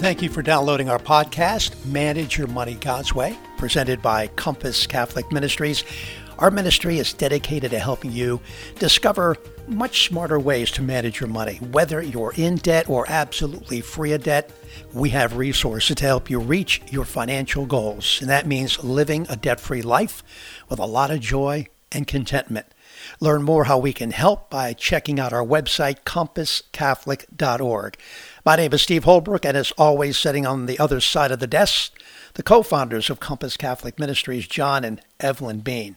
[0.00, 5.30] Thank you for downloading our podcast, Manage Your Money God's Way, presented by Compass Catholic
[5.30, 5.84] Ministries.
[6.38, 8.40] Our ministry is dedicated to helping you
[8.78, 9.36] discover
[9.68, 11.56] much smarter ways to manage your money.
[11.56, 14.50] Whether you're in debt or absolutely free of debt,
[14.94, 18.22] we have resources to help you reach your financial goals.
[18.22, 20.22] And that means living a debt free life
[20.70, 22.66] with a lot of joy and contentment.
[23.20, 27.98] Learn more how we can help by checking out our website, compasscatholic.org.
[28.42, 31.46] My name is Steve Holbrook, and as always, sitting on the other side of the
[31.46, 31.92] desk,
[32.34, 35.96] the co founders of Compass Catholic Ministries, John and Evelyn Bean.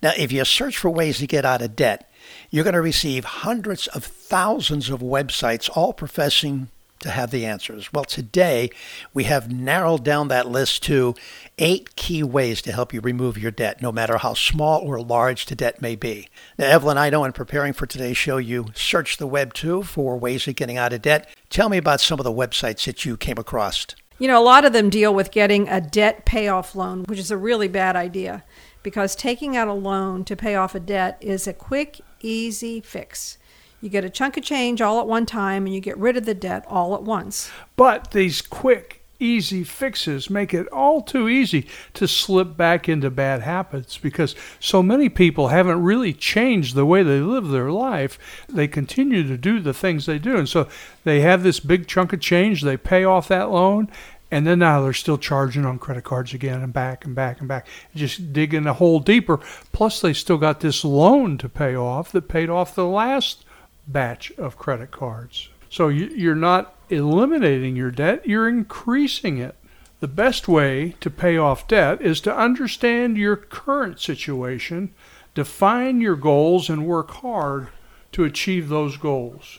[0.00, 2.08] Now, if you search for ways to get out of debt,
[2.48, 6.68] you're going to receive hundreds of thousands of websites, all professing
[7.00, 7.92] to have the answers.
[7.92, 8.70] Well, today
[9.12, 11.14] we have narrowed down that list to
[11.58, 15.46] eight key ways to help you remove your debt, no matter how small or large
[15.46, 16.28] the debt may be.
[16.58, 20.16] Now, Evelyn, I know in preparing for today's show, you searched the web too for
[20.16, 21.28] ways of getting out of debt.
[21.48, 23.86] Tell me about some of the websites that you came across.
[24.18, 27.30] You know, a lot of them deal with getting a debt payoff loan, which is
[27.30, 28.44] a really bad idea
[28.82, 33.38] because taking out a loan to pay off a debt is a quick, easy fix.
[33.80, 36.26] You get a chunk of change all at one time and you get rid of
[36.26, 37.50] the debt all at once.
[37.76, 43.40] But these quick, easy fixes make it all too easy to slip back into bad
[43.40, 48.18] habits because so many people haven't really changed the way they live their life.
[48.48, 50.36] They continue to do the things they do.
[50.36, 50.68] And so
[51.04, 53.88] they have this big chunk of change, they pay off that loan,
[54.30, 57.48] and then now they're still charging on credit cards again and back and back and
[57.48, 59.40] back, just digging a hole deeper.
[59.72, 63.44] Plus, they still got this loan to pay off that paid off the last
[63.92, 65.48] batch of credit cards.
[65.68, 69.54] So you're not eliminating your debt, you're increasing it.
[70.00, 74.94] The best way to pay off debt is to understand your current situation,
[75.34, 77.68] define your goals, and work hard
[78.12, 79.58] to achieve those goals.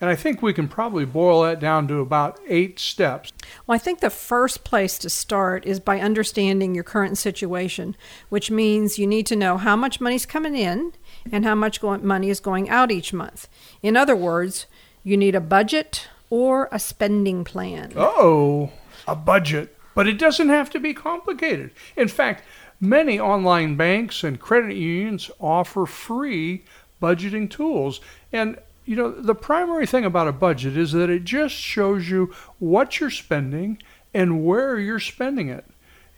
[0.00, 3.32] And I think we can probably boil that down to about eight steps.
[3.66, 7.94] Well, I think the first place to start is by understanding your current situation,
[8.28, 10.92] which means you need to know how much money's coming in
[11.30, 13.48] and how much money is going out each month.
[13.82, 14.66] In other words,
[15.04, 17.92] you need a budget or a spending plan.
[17.96, 18.70] Oh,
[19.06, 19.76] a budget.
[19.94, 21.72] But it doesn't have to be complicated.
[21.96, 22.44] In fact,
[22.80, 26.64] many online banks and credit unions offer free
[27.00, 28.00] budgeting tools.
[28.32, 32.34] And you know, the primary thing about a budget is that it just shows you
[32.58, 33.80] what you're spending
[34.12, 35.64] and where you're spending it.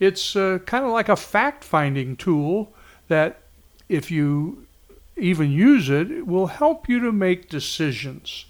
[0.00, 2.72] It's uh, kind of like a fact finding tool
[3.08, 3.40] that,
[3.88, 4.63] if you
[5.16, 8.46] even use it, it will help you to make decisions.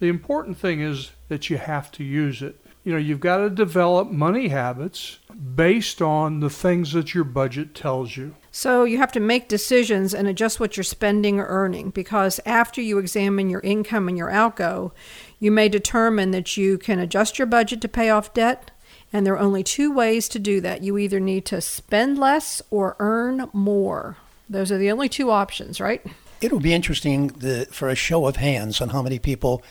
[0.00, 2.56] The important thing is that you have to use it.
[2.84, 5.18] You know, you've got to develop money habits
[5.54, 8.34] based on the things that your budget tells you.
[8.50, 12.80] So you have to make decisions and adjust what you're spending or earning because after
[12.80, 14.92] you examine your income and your outgo,
[15.38, 18.72] you may determine that you can adjust your budget to pay off debt.
[19.12, 20.82] And there are only two ways to do that.
[20.82, 24.16] You either need to spend less or earn more.
[24.52, 26.04] Those are the only two options, right?
[26.40, 29.62] It'll be interesting the, for a show of hands on how many people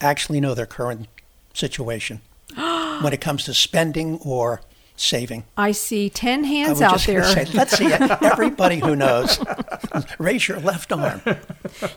[0.00, 1.08] actually know their current
[1.52, 2.22] situation
[2.54, 4.62] when it comes to spending or
[4.96, 5.44] saving.
[5.56, 7.24] I see 10 hands out there.
[7.24, 9.42] Say, let's see everybody who knows.
[10.18, 11.22] Raise your left arm.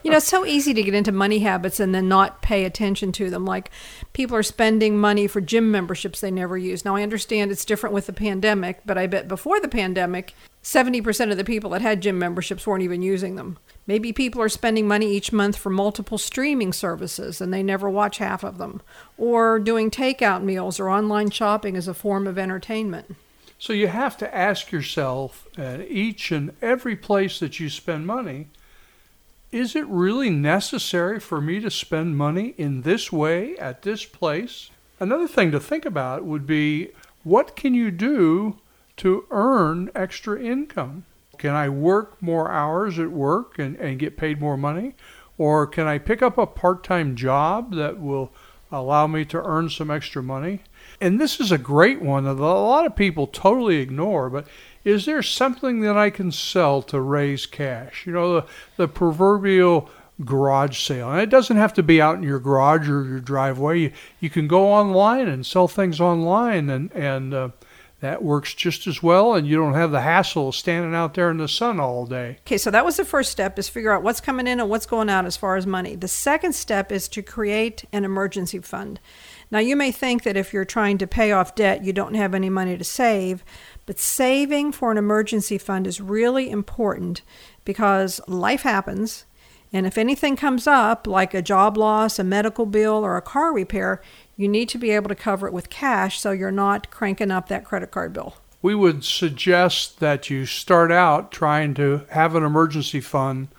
[0.04, 3.12] You know, it's so easy to get into money habits and then not pay attention
[3.14, 3.46] to them.
[3.46, 3.72] Like
[4.14, 6.84] people are spending money for gym memberships they never use.
[6.84, 10.34] Now, I understand it's different with the pandemic, but I bet before the pandemic,
[10.64, 13.58] 70% of the people that had gym memberships weren't even using them.
[13.86, 18.20] Maybe people are spending money each month for multiple streaming services and they never watch
[18.20, 18.82] half of them,
[19.18, 23.16] or doing takeout meals or online shopping as a form of entertainment.
[23.60, 28.48] So you have to ask yourself at each and every place that you spend money
[29.54, 34.72] is it really necessary for me to spend money in this way at this place?
[35.00, 36.90] Another thing to think about would be
[37.24, 38.58] what can you do
[38.98, 41.06] to earn extra income?
[41.38, 44.96] Can I work more hours at work and, and get paid more money?
[45.38, 48.32] Or can I pick up a part time job that will
[48.72, 50.62] allow me to earn some extra money?
[51.02, 54.48] And this is a great one that a lot of people totally ignore, but
[54.84, 58.06] is there something that I can sell to raise cash?
[58.06, 58.46] You know, the,
[58.78, 59.90] the proverbial
[60.24, 61.12] garage sale.
[61.12, 63.80] And it doesn't have to be out in your garage or your driveway.
[63.80, 67.50] You, you can go online and sell things online and, and uh,
[68.04, 71.32] that works just as well and you don't have the hassle of standing out there
[71.32, 72.38] in the sun all day.
[72.42, 74.86] Okay, so that was the first step is figure out what's coming in and what's
[74.86, 75.96] going out as far as money.
[75.96, 79.00] The second step is to create an emergency fund.
[79.50, 82.36] Now you may think that if you're trying to pay off debt, you don't have
[82.36, 83.46] any money to save,
[83.86, 87.22] but saving for an emergency fund is really important
[87.64, 89.24] because life happens
[89.74, 93.52] and if anything comes up, like a job loss, a medical bill, or a car
[93.52, 94.02] repair,
[94.36, 97.48] you need to be able to cover it with cash so you're not cranking up
[97.50, 98.36] that credit card bill.
[98.62, 103.50] We would suggest that you start out trying to have an emergency fund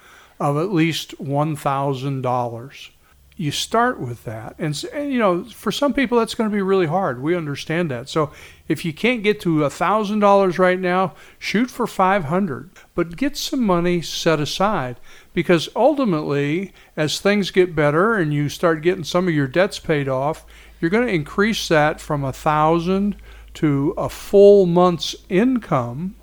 [0.40, 2.90] of at least $1,000
[3.36, 4.54] you start with that.
[4.58, 7.20] And, and, you know for some people that's going to be really hard.
[7.22, 8.08] We understand that.
[8.08, 8.32] So
[8.68, 13.36] if you can't get to a thousand dollars right now shoot for 500 but get
[13.36, 14.98] some money set aside
[15.32, 20.08] because ultimately as things get better and you start getting some of your debts paid
[20.08, 20.46] off
[20.80, 23.16] you're going to increase that from a thousand
[23.52, 26.14] to a full month's income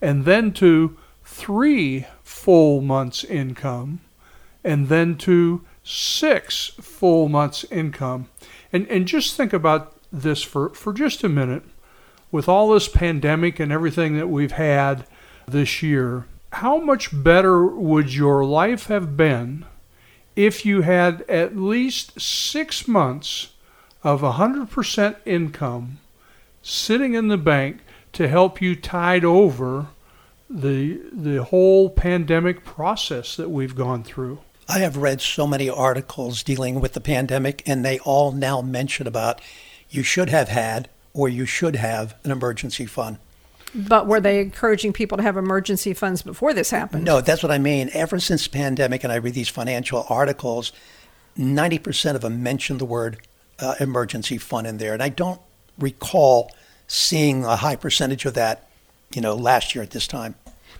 [0.00, 4.00] and then to three full months income
[4.62, 8.28] and then to six full months' income.
[8.72, 11.62] And, and just think about this for, for just a minute.
[12.30, 15.06] With all this pandemic and everything that we've had
[15.46, 19.64] this year, how much better would your life have been
[20.36, 23.52] if you had at least six months
[24.04, 25.98] of 100% income
[26.60, 27.78] sitting in the bank
[28.12, 29.86] to help you tide over
[30.50, 34.38] the, the whole pandemic process that we've gone through?
[34.68, 39.06] I have read so many articles dealing with the pandemic, and they all now mention
[39.06, 39.40] about
[39.88, 43.18] you should have had or you should have an emergency fund.
[43.74, 47.04] But were they encouraging people to have emergency funds before this happened?
[47.04, 47.90] No, that's what I mean.
[47.92, 50.72] Ever since the pandemic, and I read these financial articles,
[51.38, 53.18] 90% of them mention the word
[53.58, 54.92] uh, emergency fund in there.
[54.92, 55.40] And I don't
[55.78, 56.50] recall
[56.86, 58.68] seeing a high percentage of that,
[59.14, 60.34] you know, last year at this time.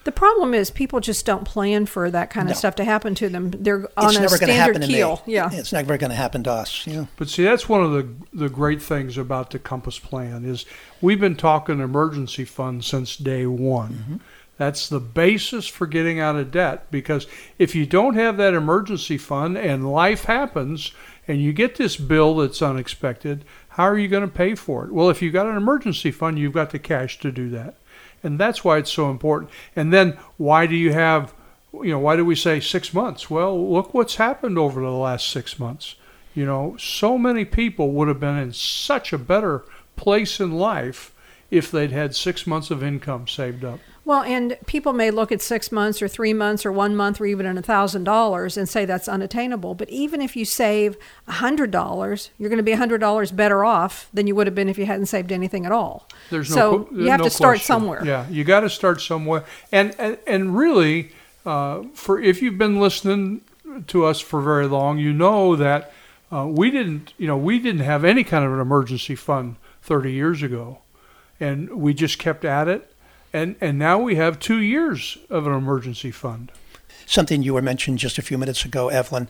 [0.08, 2.58] The problem is people just don't plan for that kind of No.
[2.58, 3.50] stuff to happen to them.
[3.50, 5.22] They're on it's a never going to happen standard to keel.
[5.26, 5.34] me.
[5.34, 5.50] Yeah.
[5.52, 6.86] It's never going to happen to us.
[6.86, 7.04] Yeah.
[7.18, 10.64] But see, that's one of the the great things about the Compass Plan is
[11.02, 13.90] we've been talking emergency fund since day one.
[13.92, 14.16] Mm-hmm.
[14.56, 17.26] That's the basis for getting out of debt because
[17.58, 20.92] if you don't have that emergency fund and life happens
[21.28, 24.90] and you get this bill that's unexpected, how are you going to pay for it?
[24.92, 27.74] Well, if you've got an emergency fund, you've got the cash to do that.
[28.22, 29.50] And that's why it's so important.
[29.76, 31.34] And then why do you have
[31.72, 33.28] you know, why do we say 6 months?
[33.28, 35.96] Well, look what's happened over the last 6 months.
[36.34, 39.64] You know, so many people would have been in such a better
[39.96, 41.12] place in life
[41.50, 43.80] if they'd had six months of income saved up.
[44.08, 47.26] Well, and people may look at six months or three months or one month or
[47.26, 49.74] even a thousand dollars and say that's unattainable.
[49.74, 50.96] But even if you save
[51.26, 54.46] a hundred dollars, you're going to be a hundred dollars better off than you would
[54.46, 56.08] have been if you hadn't saved anything at all.
[56.30, 57.66] There's so no, you have no to start question.
[57.66, 58.02] somewhere.
[58.02, 59.44] Yeah, you got to start somewhere.
[59.72, 61.12] And and, and really,
[61.44, 63.42] uh, for if you've been listening
[63.88, 65.92] to us for very long, you know that
[66.32, 70.12] uh, we didn't, you know, we didn't have any kind of an emergency fund 30
[70.12, 70.78] years ago,
[71.38, 72.90] and we just kept at it.
[73.32, 76.50] And and now we have two years of an emergency fund.
[77.06, 79.28] Something you were mentioned just a few minutes ago, Evelyn.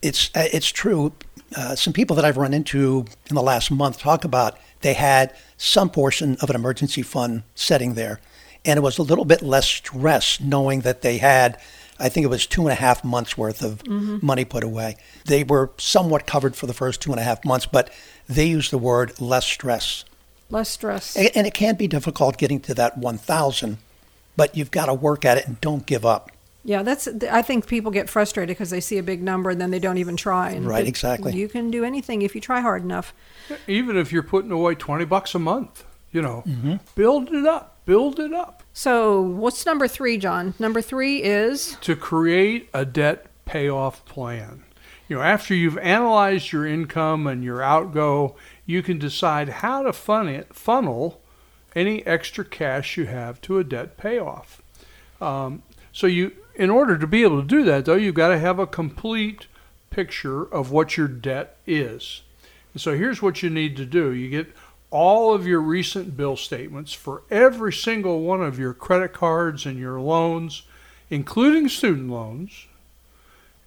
[0.00, 1.12] It's uh, it's true.
[1.56, 5.34] Uh, some people that I've run into in the last month talk about they had
[5.56, 8.20] some portion of an emergency fund setting there,
[8.64, 11.58] and it was a little bit less stress knowing that they had.
[11.98, 14.96] I think it was two and a half months worth of money put away.
[15.26, 17.92] They were somewhat covered for the first two and a half months, but
[18.28, 20.04] they used the word less stress.
[20.52, 21.16] Less stress.
[21.16, 23.78] And and it can be difficult getting to that 1,000,
[24.36, 26.30] but you've got to work at it and don't give up.
[26.64, 27.08] Yeah, that's.
[27.28, 29.98] I think people get frustrated because they see a big number and then they don't
[29.98, 30.50] even try.
[30.50, 31.32] And Right, but exactly.
[31.34, 33.12] You can do anything if you try hard enough.
[33.66, 36.74] Even if you're putting away 20 bucks a month, you know, Mm-hmm.
[36.94, 38.62] build it up, build it up.
[38.74, 40.54] So, what's number three, John?
[40.60, 44.62] Number three is to create a debt payoff plan.
[45.08, 48.36] You know, after you've analyzed your income and your outgo,
[48.72, 51.20] you can decide how to funnel
[51.76, 54.62] any extra cash you have to a debt payoff.
[55.20, 55.62] Um,
[55.92, 58.58] so you, in order to be able to do that, though, you've got to have
[58.58, 59.46] a complete
[59.90, 62.22] picture of what your debt is.
[62.72, 64.54] And so here's what you need to do: you get
[64.90, 69.78] all of your recent bill statements for every single one of your credit cards and
[69.78, 70.62] your loans,
[71.10, 72.66] including student loans,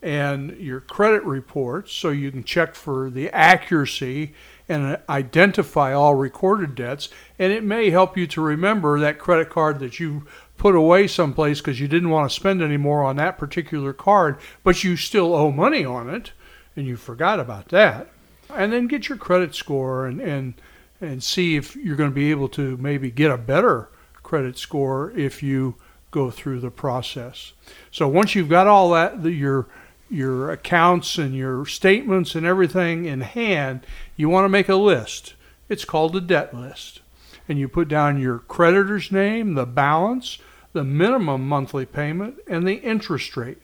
[0.01, 4.33] and your credit reports so you can check for the accuracy
[4.67, 7.09] and identify all recorded debts.
[7.37, 10.25] And it may help you to remember that credit card that you
[10.57, 14.37] put away someplace because you didn't want to spend any more on that particular card,
[14.63, 16.31] but you still owe money on it
[16.75, 18.09] and you forgot about that.
[18.53, 20.53] And then get your credit score and, and,
[21.01, 23.89] and see if you're going to be able to maybe get a better
[24.23, 25.75] credit score if you
[26.11, 27.53] go through the process.
[27.91, 29.67] So once you've got all that, the, your
[30.15, 35.33] your accounts and your statements and everything in hand, you want to make a list.
[35.67, 37.01] It's called a debt list.
[37.47, 40.39] And you put down your creditor's name, the balance,
[40.73, 43.61] the minimum monthly payment, and the interest rate.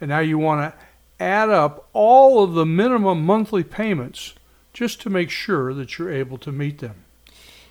[0.00, 0.78] And now you want to
[1.22, 4.34] add up all of the minimum monthly payments
[4.72, 7.04] just to make sure that you're able to meet them.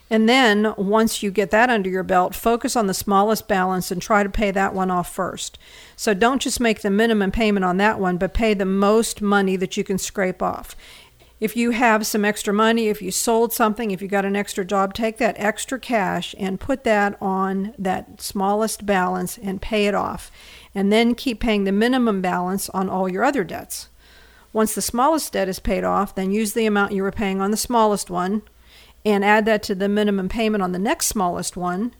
[0.09, 4.01] And then once you get that under your belt, focus on the smallest balance and
[4.01, 5.59] try to pay that one off first.
[5.95, 9.55] So don't just make the minimum payment on that one, but pay the most money
[9.55, 10.75] that you can scrape off.
[11.39, 14.65] If you have some extra money, if you sold something, if you got an extra
[14.65, 19.95] job, take that extra cash and put that on that smallest balance and pay it
[19.95, 20.31] off.
[20.75, 23.87] And then keep paying the minimum balance on all your other debts.
[24.51, 27.51] Once the smallest debt is paid off, then use the amount you were paying on
[27.51, 28.41] the smallest one,
[29.05, 31.93] and add that to the minimum payment on the next smallest one,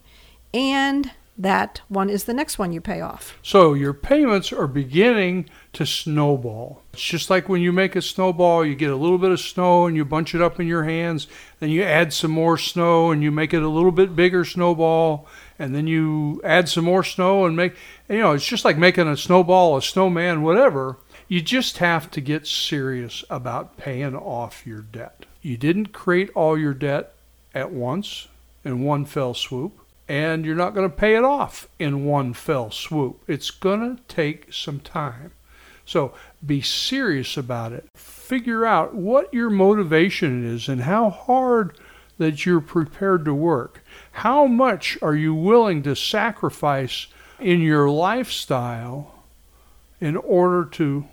[0.53, 3.37] and that one is the next one you pay off.
[3.41, 6.83] So your payments are beginning to snowball.
[6.91, 9.85] It's just like when you make a snowball, you get a little bit of snow
[9.85, 11.27] and you bunch it up in your hands,
[11.59, 15.27] then you add some more snow and you make it a little bit bigger snowball,
[15.57, 17.73] and then you add some more snow and make,
[18.09, 20.97] you know, it's just like making a snowball, a snowman, whatever.
[21.29, 25.25] You just have to get serious about paying off your debt.
[25.41, 27.13] You didn't create all your debt
[27.53, 28.27] at once
[28.63, 32.71] in one fell swoop, and you're not going to pay it off in one fell
[32.71, 33.21] swoop.
[33.27, 35.31] It's going to take some time.
[35.85, 36.13] So
[36.45, 37.87] be serious about it.
[37.95, 41.75] Figure out what your motivation is and how hard
[42.19, 43.83] that you're prepared to work.
[44.11, 47.07] How much are you willing to sacrifice
[47.39, 49.23] in your lifestyle
[50.01, 51.05] in order to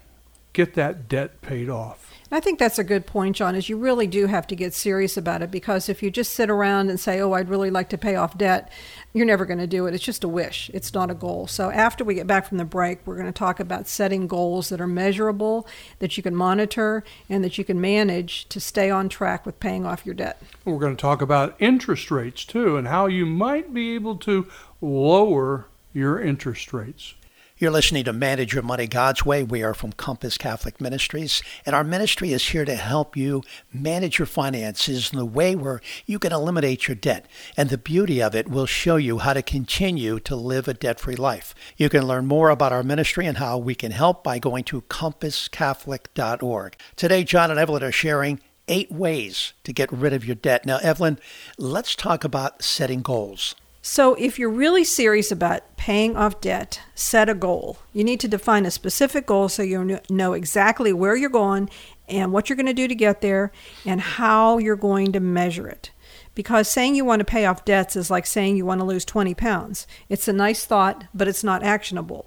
[0.52, 2.05] get that debt paid off?
[2.32, 5.16] I think that's a good point, John, is you really do have to get serious
[5.16, 7.98] about it because if you just sit around and say, oh, I'd really like to
[7.98, 8.72] pay off debt,
[9.12, 9.94] you're never going to do it.
[9.94, 11.46] It's just a wish, it's not a goal.
[11.46, 14.70] So after we get back from the break, we're going to talk about setting goals
[14.70, 15.68] that are measurable,
[16.00, 19.86] that you can monitor, and that you can manage to stay on track with paying
[19.86, 20.42] off your debt.
[20.64, 24.48] We're going to talk about interest rates too and how you might be able to
[24.80, 27.14] lower your interest rates.
[27.58, 29.42] You're listening to Manage Your Money God's Way.
[29.42, 34.18] We are from Compass Catholic Ministries, and our ministry is here to help you manage
[34.18, 37.24] your finances in the way where you can eliminate your debt.
[37.56, 41.00] And the beauty of it will show you how to continue to live a debt
[41.00, 41.54] free life.
[41.78, 44.82] You can learn more about our ministry and how we can help by going to
[44.82, 46.76] compasscatholic.org.
[46.94, 50.66] Today, John and Evelyn are sharing eight ways to get rid of your debt.
[50.66, 51.18] Now, Evelyn,
[51.56, 53.54] let's talk about setting goals.
[53.88, 57.78] So, if you're really serious about paying off debt, set a goal.
[57.92, 61.70] You need to define a specific goal so you know exactly where you're going
[62.08, 63.52] and what you're going to do to get there
[63.84, 65.92] and how you're going to measure it.
[66.34, 69.04] Because saying you want to pay off debts is like saying you want to lose
[69.04, 69.86] 20 pounds.
[70.08, 72.26] It's a nice thought, but it's not actionable.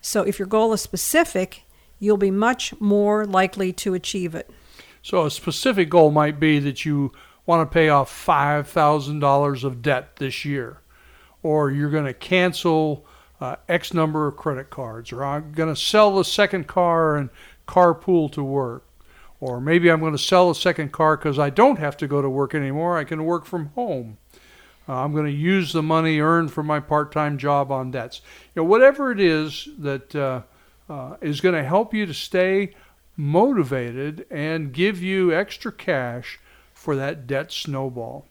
[0.00, 1.64] So, if your goal is specific,
[1.98, 4.50] you'll be much more likely to achieve it.
[5.02, 7.12] So, a specific goal might be that you
[7.48, 10.82] want to pay off $5,000 of debt this year,
[11.42, 13.06] or you're going to cancel
[13.40, 17.30] uh, X number of credit cards, or I'm going to sell the second car and
[17.66, 18.84] carpool to work,
[19.40, 22.20] or maybe I'm going to sell the second car because I don't have to go
[22.20, 22.98] to work anymore.
[22.98, 24.18] I can work from home.
[24.86, 28.20] Uh, I'm going to use the money earned from my part-time job on debts.
[28.54, 30.42] You know, whatever it is that uh,
[30.90, 32.74] uh is going to help you to stay
[33.16, 36.38] motivated and give you extra cash
[36.78, 38.24] for that debt snowball.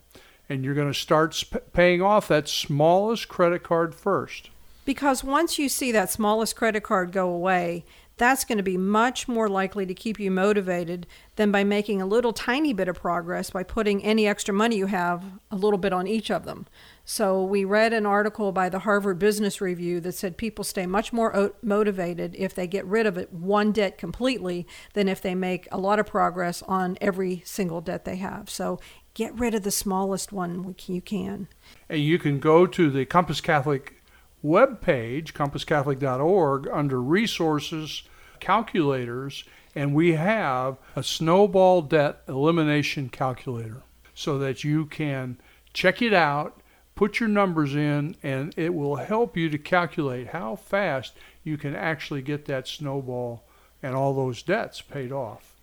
[0.48, 4.48] And you're going to start sp- paying off that smallest credit card first.
[4.86, 7.84] Because once you see that smallest credit card go away,
[8.18, 11.06] that's going to be much more likely to keep you motivated
[11.36, 14.86] than by making a little tiny bit of progress by putting any extra money you
[14.86, 16.66] have a little bit on each of them.
[17.04, 21.12] So, we read an article by the Harvard Business Review that said people stay much
[21.12, 25.66] more motivated if they get rid of it one debt completely than if they make
[25.72, 28.50] a lot of progress on every single debt they have.
[28.50, 28.78] So,
[29.14, 31.48] get rid of the smallest one you can.
[31.88, 33.97] And you can go to the Compass Catholic
[34.44, 38.02] webpage, compasscatholic.org, under resources,
[38.40, 43.82] calculators, and we have a snowball debt elimination calculator
[44.14, 45.38] so that you can
[45.72, 46.60] check it out
[46.98, 51.14] put your numbers in, and it will help you to calculate how fast
[51.44, 53.44] you can actually get that snowball
[53.80, 55.54] and all those debts paid off.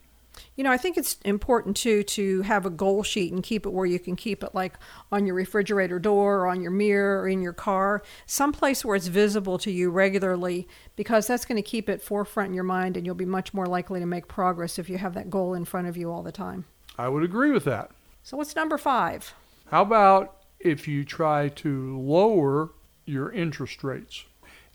[0.55, 3.71] You know, I think it's important too to have a goal sheet and keep it
[3.71, 4.73] where you can keep it, like
[5.11, 9.07] on your refrigerator door, or on your mirror, or in your car, someplace where it's
[9.07, 13.05] visible to you regularly, because that's going to keep it forefront in your mind, and
[13.05, 15.87] you'll be much more likely to make progress if you have that goal in front
[15.87, 16.65] of you all the time.
[16.97, 17.91] I would agree with that.
[18.23, 19.33] So, what's number five?
[19.67, 22.69] How about if you try to lower
[23.05, 24.25] your interest rates.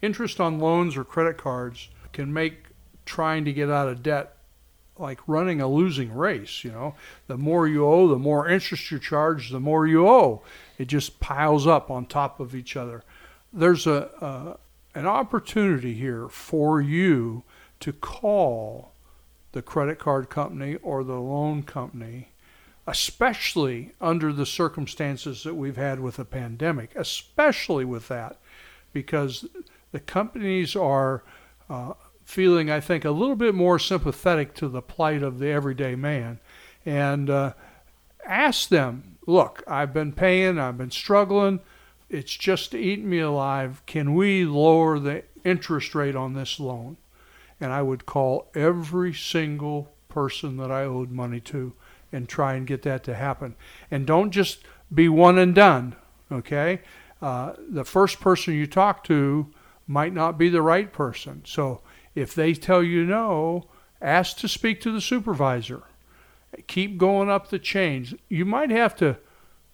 [0.03, 2.65] Interest on loans or credit cards can make
[3.05, 4.37] trying to get out of debt
[5.01, 6.95] like running a losing race, you know.
[7.27, 10.43] The more you owe, the more interest you charge, the more you owe.
[10.79, 13.03] It just piles up on top of each other.
[13.53, 14.59] There's a,
[14.95, 17.43] an opportunity here for you
[17.81, 18.93] to call
[19.53, 22.29] the credit card company or the loan company,
[22.87, 28.39] especially under the circumstances that we've had with the pandemic, especially with that,
[28.93, 29.47] because
[29.93, 31.23] the companies are
[31.69, 31.95] uh,
[32.31, 36.39] feeling, I think, a little bit more sympathetic to the plight of the everyday man.
[36.87, 37.53] And uh,
[38.25, 41.61] ask them, look, I've been paying, I've been struggling,
[42.09, 43.83] it's just eating me alive.
[43.87, 46.97] Can we lower the interest rate on this loan?
[47.61, 51.73] And I would call every single person that I owed money to
[52.13, 53.55] and try and get that to happen.
[53.91, 55.95] And don't just be one and done,
[56.33, 56.81] okay?
[57.21, 59.53] Uh, the first person you talk to
[59.87, 61.43] might not be the right person.
[61.45, 61.83] So
[62.15, 63.69] if they tell you no,
[64.01, 65.83] ask to speak to the supervisor.
[66.67, 68.19] Keep going up the chain.
[68.29, 69.19] You might have to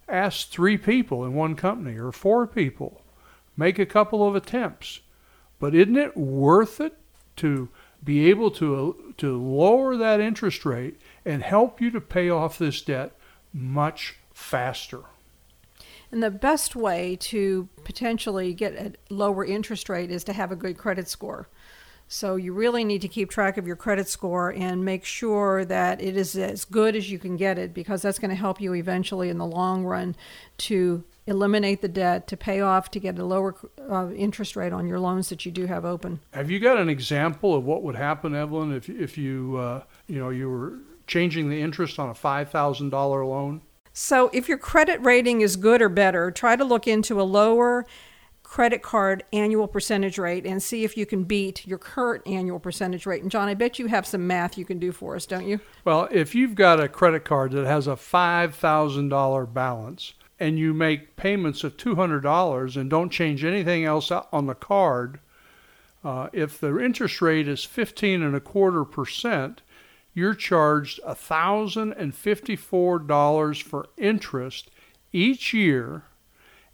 [0.08, 3.02] ask three people in one company or four people.
[3.56, 5.00] Make a couple of attempts.
[5.58, 6.98] But isn't it worth it
[7.36, 7.70] to
[8.04, 12.82] be able to, to lower that interest rate and help you to pay off this
[12.82, 13.16] debt
[13.52, 15.00] much faster?
[16.12, 20.56] And the best way to potentially get a lower interest rate is to have a
[20.56, 21.48] good credit score.
[22.08, 26.00] So you really need to keep track of your credit score and make sure that
[26.00, 28.74] it is as good as you can get it because that's going to help you
[28.74, 30.14] eventually in the long run
[30.58, 33.56] to eliminate the debt, to pay off, to get a lower
[33.90, 36.20] uh, interest rate on your loans that you do have open.
[36.32, 40.20] Have you got an example of what would happen, Evelyn, if if you uh, you
[40.20, 43.62] know you were changing the interest on a five thousand dollar loan?
[43.92, 47.86] So if your credit rating is good or better, try to look into a lower
[48.46, 53.04] credit card annual percentage rate and see if you can beat your current annual percentage
[53.04, 53.20] rate.
[53.20, 55.58] And John, I bet you have some math you can do for us, don't you?
[55.84, 61.16] Well, if you've got a credit card that has a $5,000 balance and you make
[61.16, 65.18] payments of $200 and don't change anything else on the card,
[66.04, 69.62] uh, if the interest rate is 15 and a quarter percent,
[70.14, 74.70] you're charged $1,054 for interest
[75.12, 76.04] each year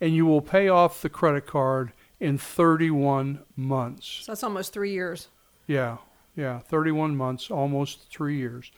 [0.03, 4.23] and you will pay off the credit card in 31 months.
[4.23, 5.29] So that's almost three years.
[5.69, 5.99] Yeah,
[6.35, 8.73] yeah, 31 months, almost three years.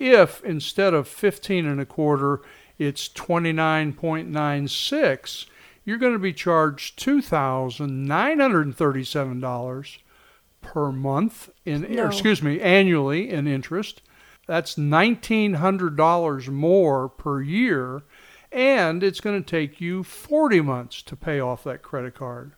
[0.00, 2.40] If instead of 15 and a quarter,
[2.76, 5.46] it's 29.96,
[5.84, 9.98] you're going to be charged $2,937
[10.60, 12.08] per month in, no.
[12.08, 14.02] excuse me, annually in interest.
[14.48, 18.02] That's $1,900 more per year
[18.54, 22.52] and it's going to take you 40 months to pay off that credit card.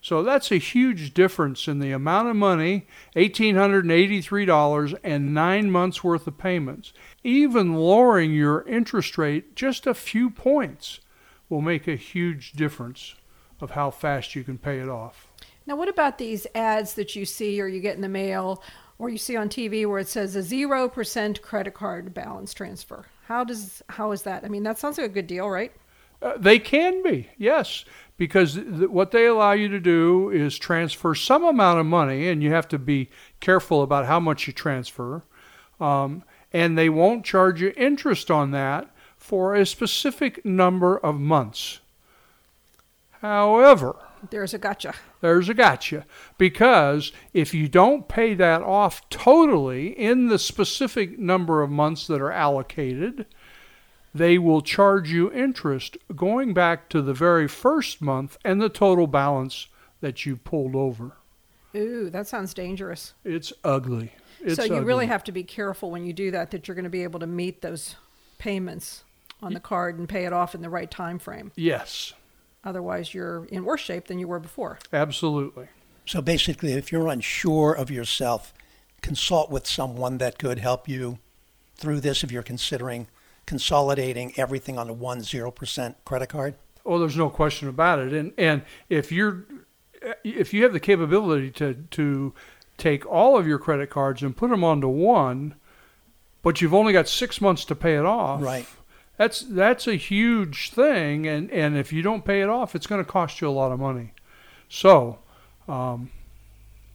[0.00, 6.26] So that's a huge difference in the amount of money, $1,883 and nine months worth
[6.26, 6.92] of payments.
[7.24, 11.00] Even lowering your interest rate just a few points
[11.48, 13.14] will make a huge difference
[13.60, 15.28] of how fast you can pay it off.
[15.66, 18.62] Now, what about these ads that you see or you get in the mail
[18.98, 23.06] or you see on TV where it says a 0% credit card balance transfer?
[23.26, 24.44] How does how is that?
[24.44, 25.72] I mean, that sounds like a good deal, right?
[26.22, 27.84] Uh, they can be, yes,
[28.16, 32.42] because th- what they allow you to do is transfer some amount of money, and
[32.42, 33.08] you have to be
[33.40, 35.24] careful about how much you transfer.
[35.80, 41.80] Um, and they won't charge you interest on that for a specific number of months.
[43.20, 43.96] However,
[44.30, 44.94] there's a gotcha.
[45.26, 46.06] There's a gotcha.
[46.38, 52.20] Because if you don't pay that off totally in the specific number of months that
[52.20, 53.26] are allocated,
[54.14, 59.08] they will charge you interest going back to the very first month and the total
[59.08, 59.66] balance
[60.00, 61.16] that you pulled over.
[61.74, 63.14] Ooh, that sounds dangerous.
[63.24, 64.12] It's ugly.
[64.40, 64.84] It's so you ugly.
[64.84, 67.18] really have to be careful when you do that that you're going to be able
[67.18, 67.96] to meet those
[68.38, 69.02] payments
[69.42, 71.50] on the card and pay it off in the right time frame.
[71.56, 72.12] Yes.
[72.66, 74.80] Otherwise, you're in worse shape than you were before.
[74.92, 75.68] Absolutely.
[76.04, 78.52] So basically, if you're unsure of yourself,
[79.02, 81.18] consult with someone that could help you
[81.76, 83.06] through this if you're considering
[83.46, 86.56] consolidating everything on a one zero percent credit card.
[86.84, 88.12] Oh, there's no question about it.
[88.12, 89.44] And and if you're
[90.24, 92.34] if you have the capability to to
[92.78, 95.54] take all of your credit cards and put them onto one,
[96.42, 98.42] but you've only got six months to pay it off.
[98.42, 98.66] Right.
[99.16, 103.02] That's that's a huge thing, and and if you don't pay it off, it's going
[103.02, 104.12] to cost you a lot of money.
[104.68, 105.18] So,
[105.68, 106.10] um,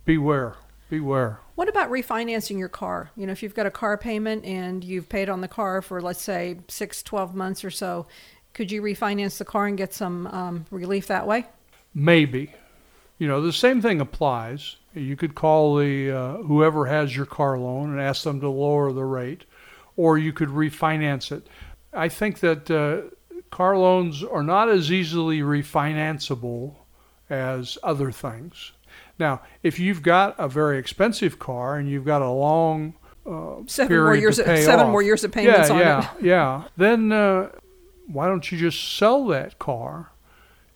[0.06, 0.56] beware,
[0.90, 1.40] beware.
[1.56, 3.12] What about refinancing your car?
[3.16, 6.02] You know, if you've got a car payment and you've paid on the car for
[6.02, 8.08] let's say six, 12 months or so,
[8.54, 11.46] could you refinance the car and get some um, relief that way?
[11.94, 12.54] Maybe.
[13.18, 14.78] You know, the same thing applies.
[14.94, 18.92] You could call the uh, whoever has your car loan and ask them to lower
[18.92, 19.46] the rate,
[19.96, 21.48] or you could refinance it.
[21.94, 23.14] I think that uh,
[23.50, 26.76] car loans are not as easily refinanceable
[27.30, 28.72] as other things.
[29.20, 33.96] Now, if you've got a very expensive car and you've got a long uh, Seven
[33.96, 34.40] more period years.
[34.40, 34.92] Of, seven off.
[34.92, 36.24] more years of payments yeah, on yeah, it.
[36.24, 36.64] yeah.
[36.76, 37.50] Then uh,
[38.08, 40.12] why don't you just sell that car?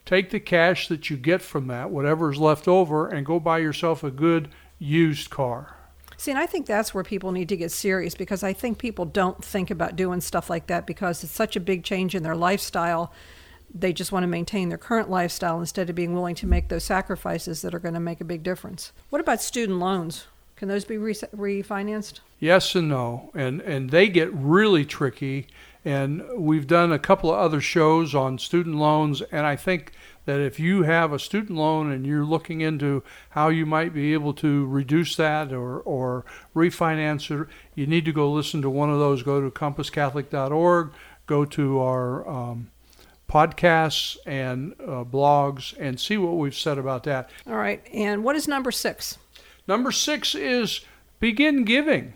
[0.05, 3.57] Take the cash that you get from that, whatever is left over, and go buy
[3.57, 5.74] yourself a good used car.
[6.17, 9.05] See, and I think that's where people need to get serious because I think people
[9.05, 12.35] don't think about doing stuff like that because it's such a big change in their
[12.35, 13.11] lifestyle.
[13.73, 16.83] They just want to maintain their current lifestyle instead of being willing to make those
[16.83, 18.93] sacrifices that are going to make a big difference.
[19.09, 20.27] What about student loans?
[20.55, 22.21] Can those be re- refinanced?
[22.39, 25.47] Yes and no, and and they get really tricky.
[25.85, 29.91] And we've done a couple of other shows on student loans, and I think
[30.25, 34.13] that if you have a student loan and you're looking into how you might be
[34.13, 38.89] able to reduce that or or refinance it, you need to go listen to one
[38.89, 39.21] of those.
[39.21, 40.91] Go to compasscatholic.org,
[41.27, 42.71] go to our um,
[43.29, 47.29] podcasts and uh, blogs, and see what we've said about that.
[47.47, 47.83] All right.
[47.93, 49.19] And what is number six?
[49.67, 50.81] Number six is
[51.19, 52.13] begin giving.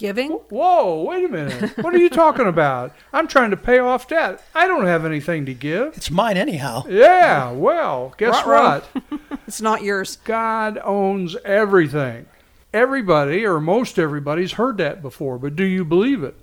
[0.00, 0.30] Giving?
[0.30, 1.76] Whoa, wait a minute.
[1.76, 2.96] What are you talking about?
[3.12, 4.42] I'm trying to pay off debt.
[4.54, 5.94] I don't have anything to give.
[5.94, 6.84] It's mine anyhow.
[6.88, 8.80] Yeah, well, guess Ruh-roh.
[8.80, 9.30] what?
[9.46, 10.16] It's not yours.
[10.24, 12.24] God owns everything.
[12.72, 16.36] Everybody, or most everybody's heard that before, but do you believe it?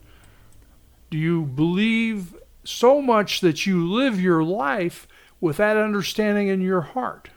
[1.10, 5.08] Do you believe so much that you live your life
[5.42, 7.30] with that understanding in your heart?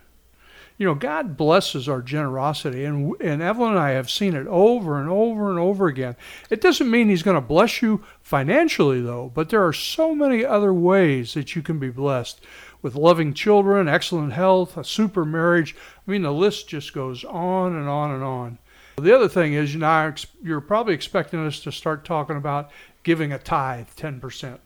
[0.81, 4.99] You know, God blesses our generosity, and, and Evelyn and I have seen it over
[4.99, 6.16] and over and over again.
[6.49, 10.43] It doesn't mean He's going to bless you financially, though, but there are so many
[10.43, 12.40] other ways that you can be blessed
[12.81, 15.77] with loving children, excellent health, a super marriage.
[16.09, 18.59] I mean, the list just goes on and on and on.
[18.97, 22.71] The other thing is, you know, you're probably expecting us to start talking about
[23.03, 24.59] giving a tithe, 10%.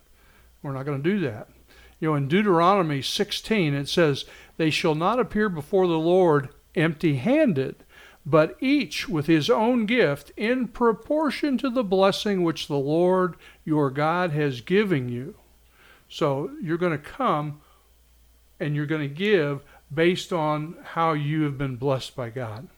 [0.63, 1.49] We're not going to do that.
[2.05, 4.27] You know, in Deuteronomy 16, it says,
[4.59, 7.77] They shall not appear before the Lord empty handed,
[8.27, 13.91] but each with his own gift in proportion to the blessing which the Lord your
[13.91, 15.37] God has given you.
[16.07, 17.63] So you're going to come
[18.61, 22.69] and you're going to give based on how you have been blessed by God.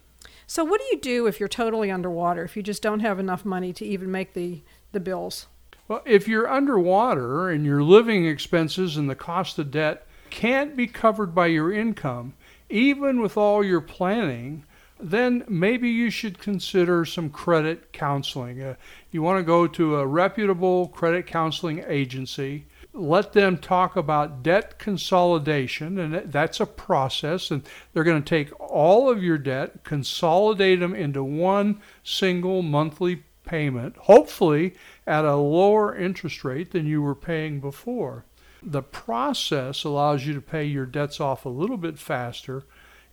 [0.46, 3.44] So, what do you do if you're totally underwater, if you just don't have enough
[3.44, 4.62] money to even make the,
[4.92, 5.48] the bills?
[5.88, 10.88] Well, if you're underwater and your living expenses and the cost of debt can't be
[10.88, 12.34] covered by your income,
[12.68, 14.64] even with all your planning,
[14.98, 18.60] then maybe you should consider some credit counseling.
[18.60, 18.74] Uh,
[19.12, 22.66] you want to go to a reputable credit counseling agency.
[22.92, 27.50] Let them talk about debt consolidation, and that's a process.
[27.50, 33.22] And they're going to take all of your debt, consolidate them into one single monthly
[33.44, 34.74] payment, hopefully
[35.06, 38.24] at a lower interest rate than you were paying before.
[38.62, 42.64] The process allows you to pay your debts off a little bit faster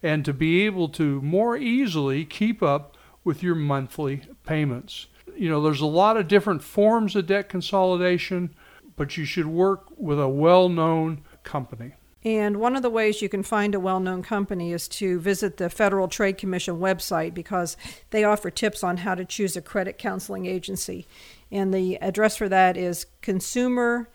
[0.02, 5.08] and to be able to more easily keep up with your monthly payments.
[5.36, 8.54] You know, there's a lot of different forms of debt consolidation,
[8.96, 11.94] but you should work with a well known company.
[12.26, 15.58] And one of the ways you can find a well known company is to visit
[15.58, 17.76] the Federal Trade Commission website because
[18.12, 21.06] they offer tips on how to choose a credit counseling agency.
[21.54, 24.10] And the address for that is consumer.ftc,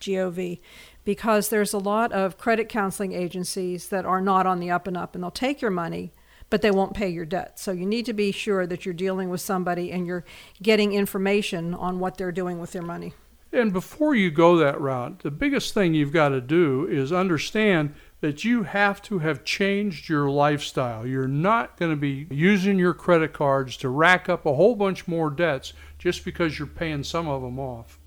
[0.00, 0.60] G-O-V,
[1.04, 4.96] because there's a lot of credit counseling agencies that are not on the up and
[4.96, 6.12] up and they'll take your money
[6.52, 7.58] but they won't pay your debt.
[7.58, 10.22] So you need to be sure that you're dealing with somebody and you're
[10.62, 13.14] getting information on what they're doing with their money.
[13.54, 17.94] And before you go that route, the biggest thing you've got to do is understand
[18.22, 21.04] that you have to have changed your lifestyle.
[21.04, 25.08] You're not going to be using your credit cards to rack up a whole bunch
[25.08, 27.98] more debts just because you're paying some of them off.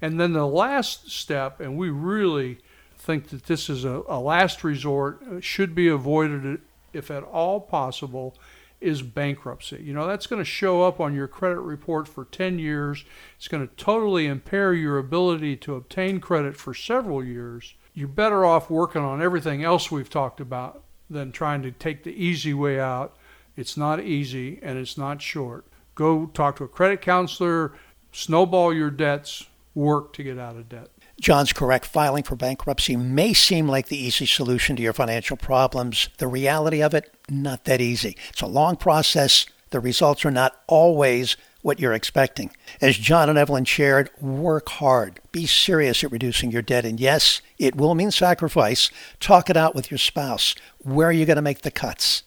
[0.00, 2.58] And then the last step, and we really
[2.96, 6.62] think that this is a, a last resort, uh, should be avoided
[6.94, 8.34] if at all possible,
[8.80, 9.82] is bankruptcy.
[9.84, 13.04] You know, that's going to show up on your credit report for 10 years.
[13.36, 17.74] It's going to totally impair your ability to obtain credit for several years.
[17.94, 22.12] You're better off working on everything else we've talked about than trying to take the
[22.12, 23.16] easy way out.
[23.56, 25.66] It's not easy and it's not short.
[25.94, 27.74] Go talk to a credit counselor,
[28.12, 30.88] snowball your debts, work to get out of debt.
[31.20, 31.84] John's correct.
[31.84, 36.08] Filing for bankruptcy may seem like the easy solution to your financial problems.
[36.16, 38.16] The reality of it, not that easy.
[38.30, 39.46] It's a long process.
[39.70, 42.50] The results are not always what you're expecting.
[42.80, 45.20] As John and Evelyn shared, work hard.
[45.32, 46.84] Be serious at reducing your debt.
[46.84, 48.90] And yes, it will mean sacrifice.
[49.18, 50.54] Talk it out with your spouse.
[50.78, 52.22] Where are you going to make the cuts?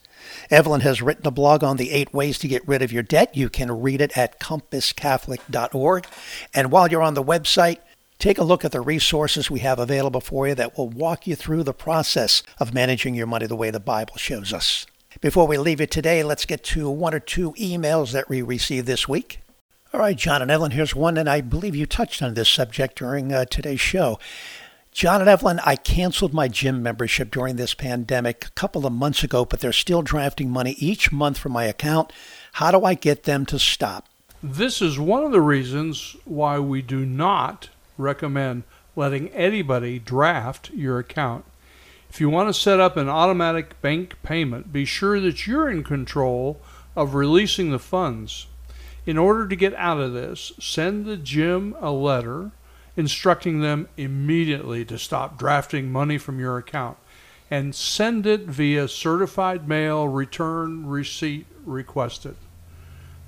[0.49, 3.35] Evelyn has written a blog on the eight ways to get rid of your debt.
[3.35, 6.07] You can read it at compasscatholic.org.
[6.53, 7.79] And while you're on the website,
[8.19, 11.35] Take a look at the resources we have available for you that will walk you
[11.35, 14.85] through the process of managing your money the way the Bible shows us.
[15.21, 18.87] Before we leave it today, let's get to one or two emails that we received
[18.87, 19.39] this week.
[19.93, 22.97] All right, John and Evelyn, here's one, and I believe you touched on this subject
[22.97, 24.17] during uh, today's show.
[24.91, 29.23] John and Evelyn, I canceled my gym membership during this pandemic a couple of months
[29.23, 32.11] ago, but they're still drafting money each month from my account.
[32.53, 34.07] How do I get them to stop?
[34.41, 38.63] This is one of the reasons why we do not recommend
[38.95, 41.45] letting anybody draft your account.
[42.13, 45.83] If you want to set up an automatic bank payment, be sure that you're in
[45.83, 46.61] control
[46.95, 48.45] of releasing the funds.
[49.07, 52.51] In order to get out of this, send the gym a letter
[52.95, 56.99] instructing them immediately to stop drafting money from your account
[57.49, 62.35] and send it via certified mail return receipt requested.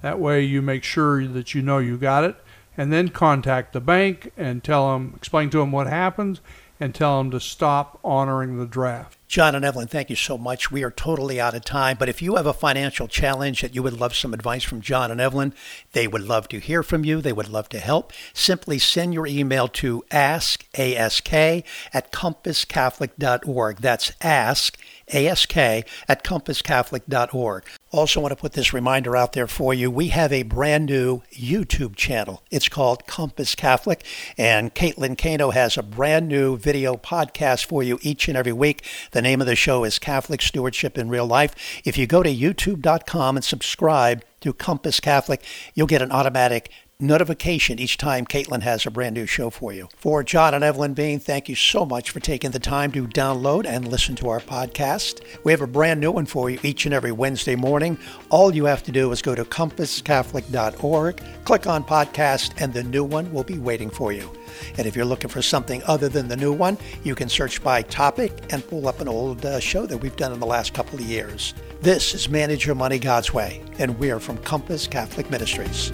[0.03, 2.35] That way you make sure that you know you got it
[2.77, 6.39] and then contact the bank and tell them, explain to them what happened
[6.79, 9.17] and tell them to stop honoring the draft.
[9.27, 10.71] John and Evelyn, thank you so much.
[10.71, 13.81] We are totally out of time, but if you have a financial challenge that you
[13.81, 15.53] would love some advice from John and Evelyn,
[15.93, 17.21] they would love to hear from you.
[17.21, 18.13] They would love to help.
[18.33, 23.77] Simply send your email to ask, ask at compasscatholic.org.
[23.77, 24.77] That's ask,
[25.13, 27.63] ask at compasscatholic.org.
[27.91, 29.89] Also, want to put this reminder out there for you.
[29.89, 32.43] We have a brand new YouTube channel.
[32.51, 34.03] It's called Compass Catholic,
[34.37, 38.85] and Caitlin Kano has a brand new video podcast for you each and every week.
[39.11, 41.55] The name of the show is Catholic Stewardship in Real Life.
[41.85, 47.77] If you go to youtube.com and subscribe to Compass Catholic, you'll get an automatic notification
[47.77, 49.89] each time Caitlin has a brand new show for you.
[49.97, 53.65] For John and Evelyn Bean, thank you so much for taking the time to download
[53.65, 55.21] and listen to our podcast.
[55.43, 57.97] We have a brand new one for you each and every Wednesday morning.
[58.29, 63.03] All you have to do is go to compasscatholic.org, click on podcast, and the new
[63.03, 64.31] one will be waiting for you.
[64.77, 67.81] And if you're looking for something other than the new one, you can search by
[67.81, 70.97] topic and pull up an old uh, show that we've done in the last couple
[70.97, 71.53] of years.
[71.81, 75.91] This is Manage Your Money God's Way, and we're from Compass Catholic Ministries.